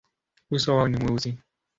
[0.51, 1.37] Uso wao ni mweusi.